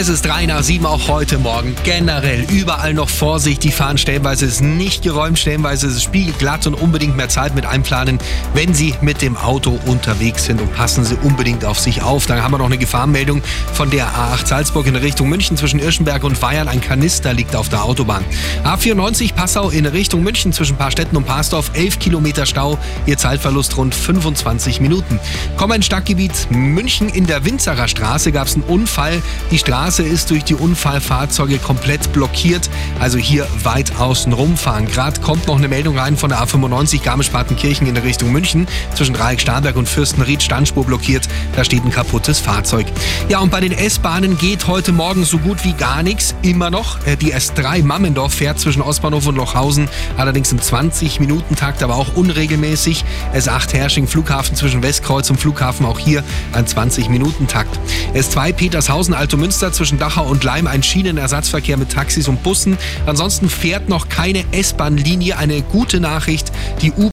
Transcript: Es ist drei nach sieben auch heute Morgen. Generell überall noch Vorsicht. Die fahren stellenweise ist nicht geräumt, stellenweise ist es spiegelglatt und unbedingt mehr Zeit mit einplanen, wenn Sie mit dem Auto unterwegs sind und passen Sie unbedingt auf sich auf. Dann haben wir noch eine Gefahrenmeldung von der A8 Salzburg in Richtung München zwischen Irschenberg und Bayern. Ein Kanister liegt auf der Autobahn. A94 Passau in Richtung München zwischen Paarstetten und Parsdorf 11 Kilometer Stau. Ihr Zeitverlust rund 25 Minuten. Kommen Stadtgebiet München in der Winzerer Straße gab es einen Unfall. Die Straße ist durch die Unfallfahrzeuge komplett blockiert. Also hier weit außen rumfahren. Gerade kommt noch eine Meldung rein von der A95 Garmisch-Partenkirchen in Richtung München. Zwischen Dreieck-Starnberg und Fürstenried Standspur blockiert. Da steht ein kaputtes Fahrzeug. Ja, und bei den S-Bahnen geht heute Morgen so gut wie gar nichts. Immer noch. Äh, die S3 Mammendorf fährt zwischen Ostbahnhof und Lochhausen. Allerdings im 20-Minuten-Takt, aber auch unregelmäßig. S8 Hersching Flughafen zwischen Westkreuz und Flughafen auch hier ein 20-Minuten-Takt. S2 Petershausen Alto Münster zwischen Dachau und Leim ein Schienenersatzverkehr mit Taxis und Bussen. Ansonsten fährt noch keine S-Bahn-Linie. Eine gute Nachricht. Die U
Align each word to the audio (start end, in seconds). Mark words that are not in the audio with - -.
Es 0.00 0.08
ist 0.08 0.24
drei 0.24 0.46
nach 0.46 0.62
sieben 0.62 0.86
auch 0.86 1.08
heute 1.08 1.36
Morgen. 1.36 1.76
Generell 1.84 2.46
überall 2.50 2.94
noch 2.94 3.10
Vorsicht. 3.10 3.62
Die 3.64 3.70
fahren 3.70 3.98
stellenweise 3.98 4.46
ist 4.46 4.62
nicht 4.62 5.02
geräumt, 5.02 5.38
stellenweise 5.38 5.88
ist 5.88 5.96
es 5.96 6.02
spiegelglatt 6.04 6.66
und 6.66 6.72
unbedingt 6.72 7.18
mehr 7.18 7.28
Zeit 7.28 7.54
mit 7.54 7.66
einplanen, 7.66 8.18
wenn 8.54 8.72
Sie 8.72 8.94
mit 9.02 9.20
dem 9.20 9.36
Auto 9.36 9.78
unterwegs 9.84 10.46
sind 10.46 10.62
und 10.62 10.74
passen 10.74 11.04
Sie 11.04 11.16
unbedingt 11.22 11.66
auf 11.66 11.78
sich 11.78 12.00
auf. 12.00 12.24
Dann 12.24 12.42
haben 12.42 12.54
wir 12.54 12.56
noch 12.56 12.64
eine 12.64 12.78
Gefahrenmeldung 12.78 13.42
von 13.74 13.90
der 13.90 14.06
A8 14.06 14.46
Salzburg 14.46 14.86
in 14.86 14.96
Richtung 14.96 15.28
München 15.28 15.58
zwischen 15.58 15.78
Irschenberg 15.78 16.24
und 16.24 16.40
Bayern. 16.40 16.66
Ein 16.66 16.80
Kanister 16.80 17.34
liegt 17.34 17.54
auf 17.54 17.68
der 17.68 17.84
Autobahn. 17.84 18.24
A94 18.64 19.34
Passau 19.34 19.68
in 19.68 19.84
Richtung 19.84 20.22
München 20.22 20.54
zwischen 20.54 20.78
Paarstetten 20.78 21.14
und 21.18 21.26
Parsdorf 21.26 21.72
11 21.74 21.98
Kilometer 21.98 22.46
Stau. 22.46 22.78
Ihr 23.04 23.18
Zeitverlust 23.18 23.76
rund 23.76 23.94
25 23.94 24.80
Minuten. 24.80 25.20
Kommen 25.58 25.82
Stadtgebiet 25.82 26.50
München 26.50 27.10
in 27.10 27.26
der 27.26 27.44
Winzerer 27.44 27.86
Straße 27.86 28.32
gab 28.32 28.46
es 28.46 28.54
einen 28.54 28.64
Unfall. 28.64 29.20
Die 29.50 29.58
Straße 29.58 29.89
ist 29.98 30.30
durch 30.30 30.44
die 30.44 30.54
Unfallfahrzeuge 30.54 31.58
komplett 31.58 32.12
blockiert. 32.12 32.70
Also 33.00 33.18
hier 33.18 33.46
weit 33.64 33.96
außen 33.98 34.32
rumfahren. 34.32 34.86
Gerade 34.86 35.20
kommt 35.20 35.48
noch 35.48 35.56
eine 35.56 35.68
Meldung 35.68 35.98
rein 35.98 36.16
von 36.16 36.30
der 36.30 36.38
A95 36.38 37.02
Garmisch-Partenkirchen 37.02 37.86
in 37.86 37.96
Richtung 37.96 38.30
München. 38.30 38.68
Zwischen 38.94 39.14
Dreieck-Starnberg 39.14 39.76
und 39.76 39.88
Fürstenried 39.88 40.42
Standspur 40.42 40.84
blockiert. 40.84 41.28
Da 41.56 41.64
steht 41.64 41.84
ein 41.84 41.90
kaputtes 41.90 42.38
Fahrzeug. 42.38 42.86
Ja, 43.28 43.40
und 43.40 43.50
bei 43.50 43.60
den 43.60 43.72
S-Bahnen 43.72 44.38
geht 44.38 44.68
heute 44.68 44.92
Morgen 44.92 45.24
so 45.24 45.38
gut 45.38 45.64
wie 45.64 45.72
gar 45.72 46.02
nichts. 46.02 46.34
Immer 46.42 46.70
noch. 46.70 47.04
Äh, 47.06 47.16
die 47.16 47.34
S3 47.34 47.82
Mammendorf 47.82 48.34
fährt 48.34 48.60
zwischen 48.60 48.82
Ostbahnhof 48.82 49.26
und 49.26 49.34
Lochhausen. 49.36 49.88
Allerdings 50.16 50.52
im 50.52 50.60
20-Minuten-Takt, 50.60 51.82
aber 51.82 51.96
auch 51.96 52.14
unregelmäßig. 52.14 53.04
S8 53.34 53.72
Hersching 53.72 54.06
Flughafen 54.06 54.54
zwischen 54.54 54.82
Westkreuz 54.82 55.30
und 55.30 55.40
Flughafen 55.40 55.84
auch 55.86 55.98
hier 55.98 56.22
ein 56.52 56.66
20-Minuten-Takt. 56.66 57.78
S2 58.14 58.52
Petershausen 58.52 59.14
Alto 59.14 59.36
Münster 59.70 59.72
zwischen 59.72 59.98
Dachau 59.98 60.26
und 60.28 60.44
Leim 60.44 60.66
ein 60.66 60.82
Schienenersatzverkehr 60.82 61.76
mit 61.76 61.90
Taxis 61.90 62.28
und 62.28 62.42
Bussen. 62.42 62.76
Ansonsten 63.06 63.48
fährt 63.48 63.88
noch 63.88 64.08
keine 64.08 64.44
S-Bahn-Linie. 64.52 65.38
Eine 65.38 65.62
gute 65.62 66.00
Nachricht. 66.00 66.52
Die 66.82 66.92
U 66.92 67.08